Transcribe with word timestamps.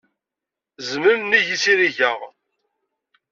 Zmel 0.89 1.17
nnig 1.19 1.45
yizirig-a. 1.49 2.11